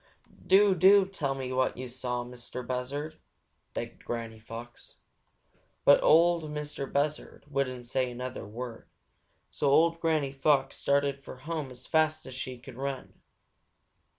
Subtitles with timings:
[0.25, 0.33] "Why?
[0.47, 3.17] Do, do tell me what you saw, Mistah Buzzard!"
[3.75, 4.95] begged Granny Fox.
[5.85, 8.87] But Ol' Mistah Buzzard wouldn't say another word,
[9.51, 13.13] so old Granny Fox started for home as fast as she could run.